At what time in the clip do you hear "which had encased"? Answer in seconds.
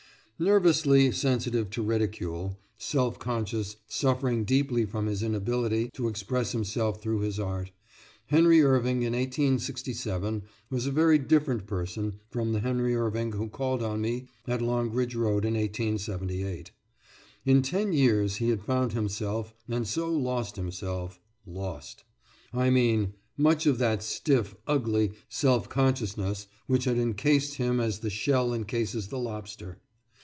26.65-27.57